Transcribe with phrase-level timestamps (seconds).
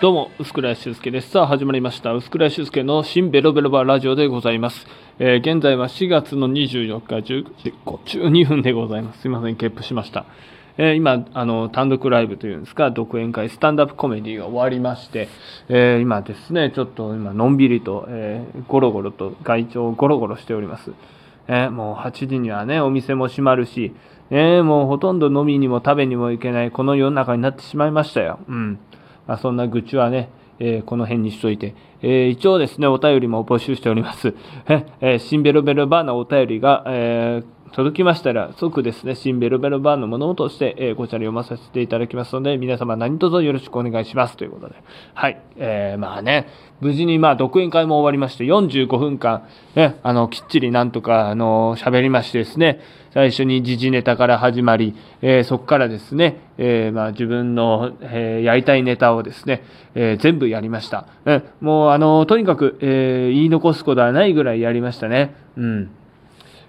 [0.00, 1.28] どうも、薄倉修介です。
[1.28, 2.14] さあ、始まりました。
[2.14, 4.86] 薄倉修介の新ベロベロバラジオでございます。
[5.18, 9.20] えー現在は4月の24日10時52分でございます。
[9.20, 10.24] すいません、ゲップしました。
[10.78, 15.28] えー今、あの、単独ライブというんですか、独演会、スタンダップコメディが終わりまして、
[15.68, 20.92] えー今ですね、ちょっと今、のんびりと、えゴロゴロと外帳をゴロゴロしております。
[21.46, 23.92] えもう8時にはね、お店も閉まるし、
[24.30, 28.38] えもうほとんど飲みにも食べにも行けない、この世の中になってしまいましたよ。
[28.48, 28.78] うん。
[29.30, 34.34] まあ、そんな愚痴はね、えーこの辺にしといて、えー一応ですね、お便りも募集しております。
[34.68, 44.74] ええー新ベロベロバーのお便りが、えー届きましたら、即ですね、新ベロベロバーのものとして、えーこちら読ませていただきますので、皆様何卒よろしくお願いしますということで。
[45.14, 45.40] はい。
[45.56, 46.48] えーまあね、
[46.80, 49.44] 無事にまあ独演会も終わりまして、45分間、
[49.76, 52.80] ね、あの、きっちりなんとか、あの、喋りましてですね、
[53.12, 59.62] 最初に時事ネタから始まり、えーそこからですね、えーまあ、自分の、えーやりたいネタをですね、
[59.94, 61.06] え全部やりました。
[61.24, 65.36] えもう、あの、とにかく、えー言い残すことはないぐらいやりましたね。
[65.56, 65.90] うん。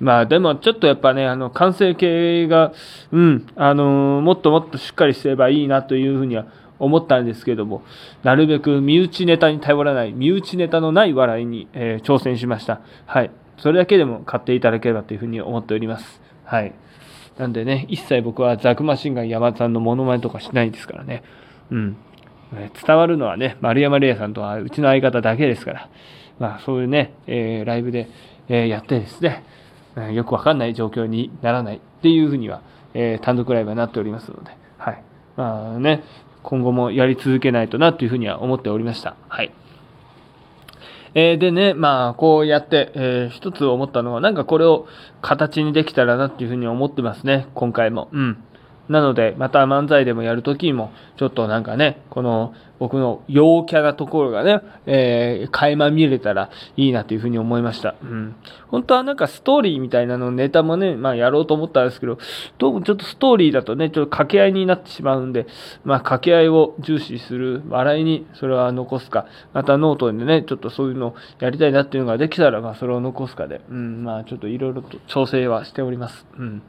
[0.00, 2.72] まあでもちょっとやっぱね、あの、完成形が、
[3.12, 6.46] うん、あのもっともっとしっかりすればいいなというふうには
[6.78, 7.82] 思ったんですけども、
[8.22, 12.80] なるべく身内ネタに頼らない、身内ネタのない笑いに、えー挑戦しました。
[13.06, 13.30] はい。
[13.58, 16.20] それだけでも買っていただければというふうに思っております。
[16.44, 16.74] はい。
[17.38, 21.22] なんでね、一切僕はザクマシンガン山田さんのモノマネとかしないですからね。
[21.70, 21.96] うん。
[22.86, 25.88] 伝わるのはね、丸山礼さんとはうちの相方だけですから、
[26.38, 28.08] まあそういうね、えーライブで、
[28.48, 29.44] えーやってですね、
[30.12, 32.62] よくわかんない状況にならないっていうふうには、
[32.94, 35.02] え単独ライブはなっておりますので、はい。
[35.36, 36.02] まあね、
[36.42, 39.16] 今後もやり続けないとなというふうには思っておりました。
[39.28, 39.52] はい。
[41.14, 44.86] えーでね、まあ、こうやって、えー一つ思ったのは、なんかこれを
[45.22, 48.08] 形にできたらなっていうふうに思ってますね、今回も。
[48.12, 48.43] うん。
[48.88, 57.94] なので、また漫才でもやるときにも、ちょっとなんかね、この僕の陽キャなところがね、えー、垣間見れたらいいなというふうに思いました。
[58.02, 58.34] うん。
[58.68, 62.18] 本当はなんかストーリーみたいなのネタもね、まあやろうと思ったんですけど、
[62.58, 65.46] どうもちょっとストーリーだとね、ちょっと掛け合いになってしまうんで、
[65.84, 76.26] まあ掛け合いを重視する、笑いにそれは残すか、またノートでね、ちょっとそういうのをやりたいなっていうのができたら、まあそれを残すかで、うん、まあちょっといろいろと調整はしております。
[76.36, 76.62] うん。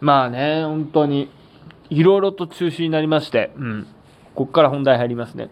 [0.00, 1.30] まあね、本当に、
[1.90, 3.86] いろいろと中止になりまして、うん。
[4.34, 5.50] ここから本題入りますね。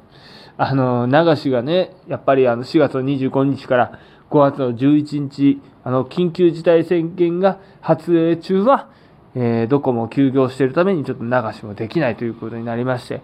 [0.59, 3.99] あの、流しがね、やっぱりあの4月の25日から
[4.31, 8.89] 5月の11日、あの、緊急事態宣言が発令中は、
[9.35, 13.23] えーどこも休業しているためにちょっと流しもできないということになりまして、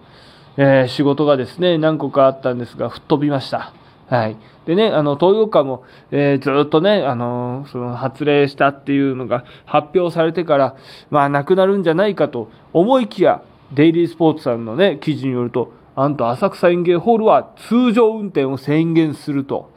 [0.57, 3.73] えー仕事がですね、何個かあったんですが、吹っ飛びました。
[4.07, 4.37] はい。
[4.65, 10.75] でね、あの、東洋館も、えーずっとね、あのその発令したっていうのが発表されてから、
[11.09, 19.71] まあ、なくなるんじゃないかと思いきや、デイリースポーツさんのね、記事によると、なんと浅草園芸ホールは通常運転を宣言すると。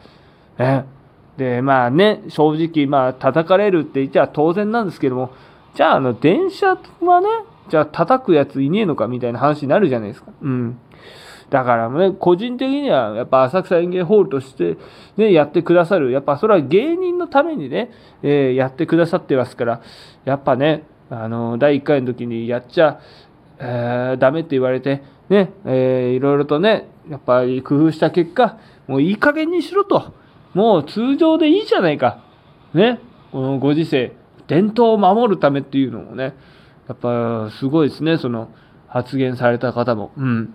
[0.58, 0.84] ね。
[1.36, 5.30] で、まあね、正直、まあ、叩かれるって言っちゃ当然なんですけども、
[5.74, 7.28] じゃあ、あの、電車はね、
[7.68, 10.30] じゃあ叩くやついねえのかみたいな話になるじゃないですか。
[10.40, 10.78] うん。
[11.50, 14.76] だからね、個人的にはやっぱ浅草園芸ホールとして
[15.16, 16.10] ね、やってくださる。
[16.10, 17.90] やっぱそれは芸人のためにね、
[18.22, 19.80] えーやってくださってますから、
[20.24, 23.00] やっぱね、あの、第1回の時にやっちゃ、
[23.58, 28.58] えーダメって言われて、ね、えーいろいろとね、やっぱり工夫した結果、
[28.88, 30.14] もういい加減にしろと。
[30.52, 32.24] もう通常でいいじゃないか。
[32.74, 32.98] ね、
[33.30, 34.12] このご時世、
[34.48, 36.34] 伝統を守るためっていうのもね、
[36.88, 38.48] やっぱすごいですね、その
[38.88, 40.12] 発言された方も。
[40.16, 40.54] うん。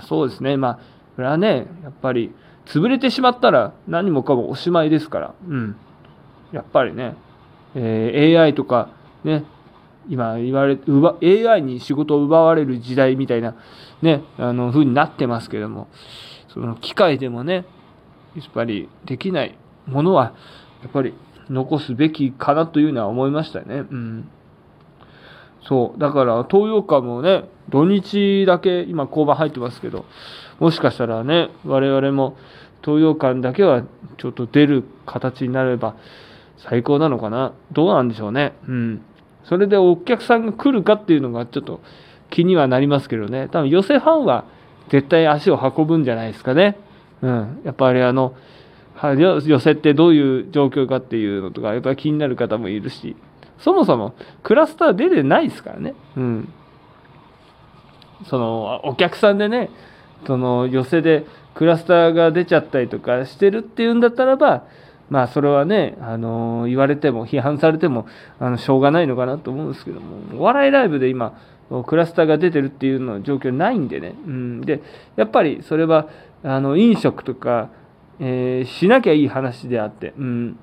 [0.00, 0.56] そうですね。
[0.56, 0.74] まあ、
[1.16, 2.32] これはね、やっぱり、
[2.64, 5.34] 潰れてしまったら何もかもおしまいですから。
[5.46, 5.76] うん。
[6.52, 7.16] やっぱりね、
[7.74, 8.90] えー AI とか、
[9.24, 9.44] ね、
[10.08, 13.56] 今言われ、奪 AI に仕事を奪われる時代みたいな、
[14.00, 15.88] ね、あの、風になってますけども、
[16.48, 17.64] その機械でもね、
[18.36, 20.34] やっぱりできないものは、
[20.82, 21.14] やっぱり
[21.48, 23.84] 残すべきかなというのは思いましたね。
[23.90, 24.28] うん。
[25.66, 26.00] そう。
[26.00, 30.04] だから、東洋館もね、土日だけ今交番入ってますけど、
[30.58, 32.36] もしかしたらね、我々も
[32.84, 33.84] 東洋館だけは
[34.18, 35.96] ちょっと出る形になれば
[36.56, 37.52] 最高なのかな。
[37.72, 38.54] どうなんでしょうね。
[38.68, 39.02] うん。
[39.44, 41.80] それでお客さんが来るかっていうのがちょっと
[42.30, 43.48] 気にはなりますけどね。
[43.50, 44.44] 多分寄せファンは
[44.88, 46.76] 絶対足を運ぶんじゃないですかね。
[47.22, 47.60] うん。
[47.64, 48.34] やっぱりあの、
[49.00, 53.16] 寄せってどういう状況かっていうのとか、やっぱり気になる方もいるし、
[53.62, 55.94] そもそもクラスター出てないですからね。
[56.16, 56.52] うん。
[58.28, 59.70] その、お客さんでね、
[60.26, 61.24] その寄せで
[61.54, 64.64] クラスターが出ちゃったりとかしてるっていうんだったらば、
[65.10, 68.06] まあそれはね、あの言われても批判されても
[68.38, 71.38] あのしょうがないのかなと思うんですけどもお笑いライブで今
[71.86, 74.80] クラスターが出てるっていうの状況ないんでね、うん、で
[75.16, 76.08] やっぱりそれは
[76.42, 77.68] あの飲食とか、
[78.20, 80.58] えー、しなきゃいい話であって、うん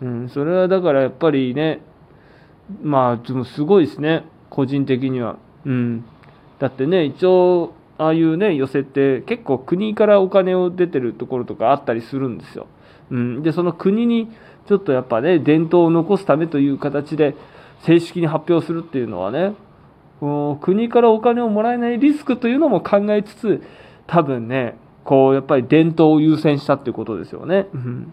[0.00, 1.80] うん、それはだからやっぱりね
[2.82, 4.24] まあでもすごいですね。
[4.50, 6.04] 個人的には、うん、
[6.58, 12.66] だってね一応ああいうね寄せって結構国からお金を出てるところとかあったりするんですよ。
[13.10, 14.30] うん、でその国に
[14.66, 17.34] ちょっとやっぱね伝統を残すためという形で
[17.82, 19.54] 正式に発表するっていうのはね
[20.60, 23.62] 国からお金をもらえないリスクというのも考えつつ
[24.06, 27.66] 多分ねこうやっぱり伝統を優先したっていうことですよね。
[27.74, 28.12] うん。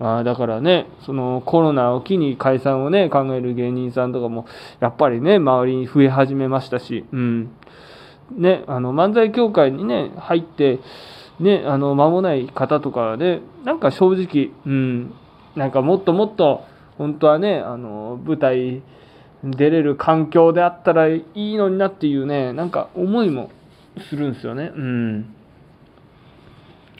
[0.00, 4.46] あだからね、そのコロナを機に解散をね、考える芸人さんとかも、
[4.80, 7.50] やっぱりね、周りに増え始めましたし、うん。
[8.36, 10.78] ね、あの、漫才協会にね、入って、
[11.40, 15.14] ね、あの、間もない方とかで、なんか正直、うん、
[15.56, 16.64] なんかもっともっと、
[16.96, 18.82] 本当はね、あの、舞台
[19.44, 23.50] 出れる環境であったらいいのになっていうね、なんか思いも
[24.08, 24.72] するんですよね。
[24.74, 25.34] うん。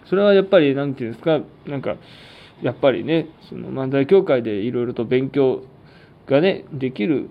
[0.07, 1.97] それはやっぱり、なんていうんですか、なんか、
[2.63, 5.63] やっぱりね、その漫才協会でいろいろと勉強
[6.27, 7.29] がね、できる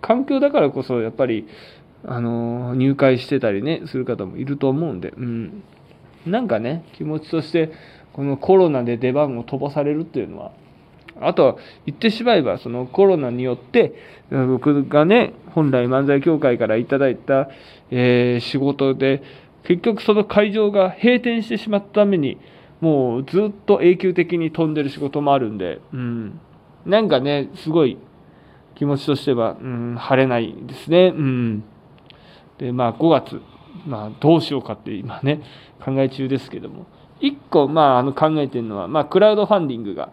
[0.00, 1.46] 環境だからこそ、やっぱり、
[2.04, 5.62] あの入会してたりねする方もいると思うんで、うん、
[6.26, 7.72] なんかね気持ちとして
[8.12, 10.52] このコロナで出番を飛ばされるっていうのは
[11.20, 13.94] あとは言ってしまえばそのコロナによって
[14.30, 17.50] 僕がね本来漫才協会からいただいた、
[17.90, 19.22] えー、仕事で
[19.64, 22.38] 結局その会場が閉店してしまったために
[22.80, 26.40] もうずっと永久的に飛んでる仕事もあるんで、うん、
[26.86, 27.98] なんかねすごい
[28.80, 31.12] 気持ちとしては、うん、晴れないですね。
[31.14, 31.64] うん。
[32.56, 33.42] で、まあ、5月、
[33.86, 35.42] まあ、どうしようかって今ね、
[35.84, 36.86] 考え中ですけども、
[37.20, 40.12] 1個、まあ、あの考えてるのは、まあ、クラウドファンディングが、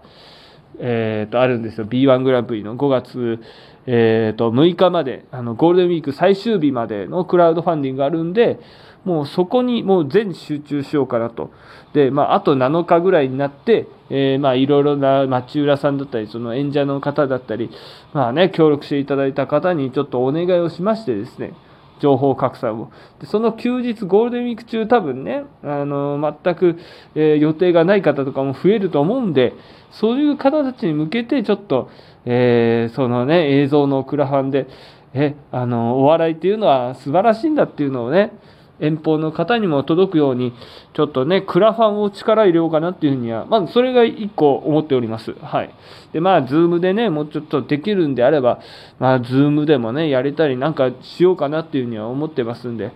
[0.79, 1.85] えー、とあるんですよ。
[1.85, 3.39] B1 グランプリの5月、
[3.85, 8.59] えー、と6日まで、あのゴールデンウィーク最終日までのクラウドファンディングがあるんで、
[9.07, 11.51] もうそこにもう全集中しようかなと。
[11.93, 17.69] で、まあ、あと7日ぐらいになって、えー、まあ、いろいろな町浦さんだったり、その演者の方だったり、
[18.13, 21.53] まあね、協力していただいた方にちょっとお願いをしましてですね、
[21.99, 22.91] 情報格差を。
[23.19, 26.77] でその休日、ゴールデンウィーク中、多分ね、あの全く、
[27.15, 29.53] えー、予定がない方とかも増えると思うんで、
[29.91, 31.89] そういう方たちに向けて、ちょっと、
[32.25, 34.67] えー、そのね、映像のクラファンで、
[35.13, 38.33] え、あの、お笑いっていうのは素晴らしいんだっていうのをね、
[38.79, 40.53] 遠方の方にも届くように、
[40.93, 45.33] ちょっとね、クラファンを力入れようかなっていうふうには、まずそれが一個思っております。
[45.41, 45.73] はい。
[46.13, 48.59] で、まあ、ズームでね、もうちょっとできるんであれば、
[48.99, 52.91] まあ、ズームでもね、やれたりなんかしようかなっていうふうには思ってますんで、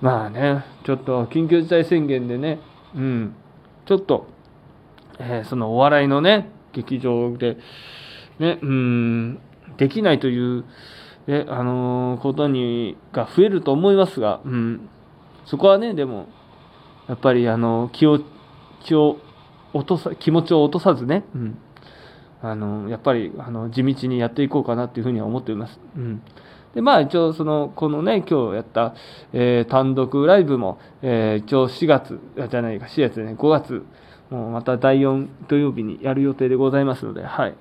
[0.00, 2.60] まあね、ちょっと緊急事態宣言でね、
[2.94, 3.34] うん、
[3.86, 4.28] ちょっと、
[5.18, 7.56] えー、そのお笑いのね、劇場で、
[8.38, 9.40] ね、うん、
[9.76, 10.64] できないという、
[11.26, 14.88] ね、あのー、ことに、が増えると思いますが、うん、
[15.48, 16.26] そこはね、でも、
[17.08, 18.20] やっぱりあの気を
[18.84, 19.18] 気を
[19.72, 21.58] 落とさ気持ちを落とさずね、うん、
[22.42, 25.80] あのやっぱりあの地道にやっていこうかなっていうふうには思っています。
[25.96, 26.22] うん
[26.74, 28.94] でまあ一応そのこのね今日やった、
[29.32, 33.86] えー、単独ライブも、えー、一応4月じゃないか4月ね5月
[34.28, 37.54] もうまた第4土曜日にやる予定でございますのではい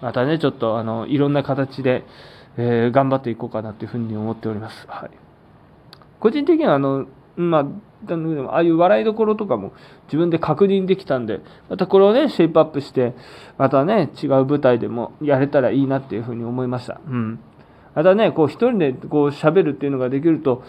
[0.00, 2.04] またねちょっとあのいろんな形で、
[2.56, 4.84] えー、頑張っていこうかなというふうに思っております。
[4.88, 5.33] はい
[6.24, 7.04] 個人的にはあの、
[7.36, 7.62] まあ、
[8.50, 9.74] ああいう笑いどころとかも
[10.06, 13.12] 自分で確認できたんで、またこれをね、シェイプアップして、
[13.58, 16.98] またね、違う舞台でもやれたらいいなっていうふうに思いました。
[17.06, 17.40] うん。
[17.94, 20.64] またね、こう一人でこう喋るっていうのができると、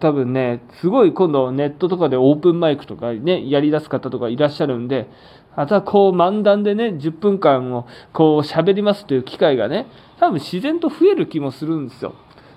[0.00, 5.08] 多分ね、すごい今度ネットとかでオープンマイクとかね、やり出す方とかいらっしゃるんで、
[5.56, 9.86] またこう漫談でね、10分間をこう喋りますという機会がね、
[10.18, 12.16] 多分自然と増える気もするんですよ。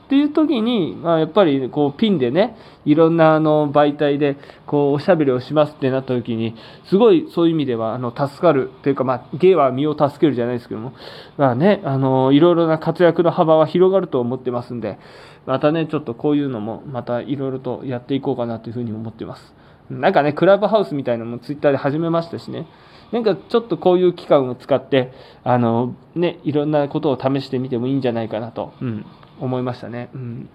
[0.09, 10.93] っていう時に、まあ、やっぱりこうピンでね、いろんなあの媒体でこうおしゃべりをしますってなった時に、すごいそういう意味ではあの助かるというか、まあ、芸は身を助けるじゃないですけども、
[11.37, 14.97] まあね、あのいろいろな活躍の幅は広がると思ってますんで、
[15.45, 19.53] またね、ちょっとこういうのもまたいろいろとやっていこうかなというふうに思ってます。
[19.91, 22.65] なんかね、クラブハウスみたいなのもツイッターで始めましたしね。
[23.11, 25.11] なんかちょっとこういう期間を使って、
[25.43, 29.05] あの、ね、いろんなことを試してみてもいいんじゃないかなと、うん、
[29.39, 30.09] 思いましたね。
[30.13, 30.49] うん。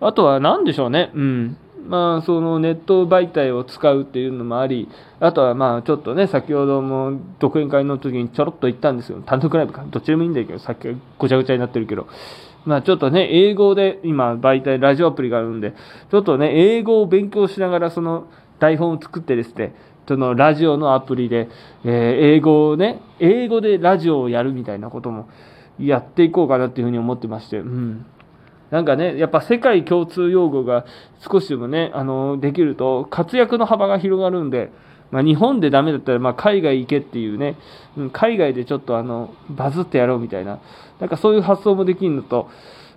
[0.00, 1.10] あとは何でしょうね。
[1.14, 1.56] うん。
[1.86, 4.88] まあ、そのネット媒体を使うっていうのもあり、
[5.18, 9.20] あとはまあ、ちょっとね、先ほども独演会の時にちょろっと言ったんですよ。
[9.22, 9.84] 単独ライブか。
[9.90, 10.86] どっちでもいいんだけど、さっき
[11.18, 12.06] ごちゃごちゃになってるけど。
[12.64, 15.74] まあちょっとね、英語で今媒体、ラジオアプリがあるんで、
[16.10, 18.28] ちょっとね、英語を勉強しながらその
[18.60, 19.74] 台本を作ってですね、
[20.06, 21.48] そのラジオのアプリで、
[21.84, 25.28] え英語をね、英語でラジオをやるみたいなことも
[25.86, 28.06] やっていこうかなっていうふうに思ってまして、うん。
[28.70, 30.86] なんかね、やっぱ世界共通用語が
[31.30, 34.70] 少しでもね、あの、できると活躍の幅が広がるんで、
[35.10, 37.56] まあ、日本でダメだったら、まあ、海外行けっていうね、
[37.98, 40.58] うん海外でちょっとあの、バズってやろうみたいな、
[41.00, 42.48] なんかそういう発想もできるのと、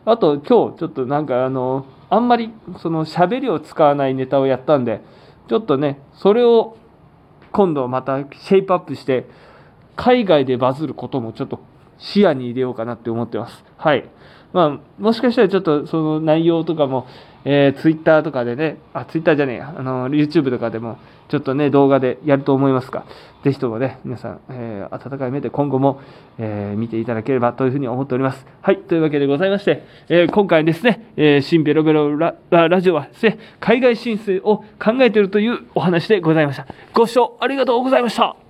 [0.06, 5.02] あと今日ちょっとなんかあの、あんまりその喋りを使わないネタをやったんで、
[5.50, 6.78] ちょっとね、それを
[7.52, 9.28] 今度またシェイプアップして、
[9.98, 11.60] 海外でバズることもちょっと
[11.98, 13.64] 視野に入れようかなって思ってます。
[13.78, 14.10] はい。
[14.54, 17.08] まあ、もしかしたらちょっとその内容とかも、
[17.44, 20.98] えー、ツイッターとかでね、あ、ツイッターじゃねえや、あの、YouTube とかでも、
[21.28, 23.06] ちょっとね、動画でやると思いますが、
[23.44, 26.00] ぜひともね、皆さん、えー温かい目で今後も、
[26.38, 28.48] えー見ていただければというふうに思っております。
[28.62, 36.66] はい、というわけでございまして、えー今回ですね、え新ベロベロララジオはですね、海外進出を考えているというお話でございました。
[36.94, 38.45] ご視聴ありがとうございました。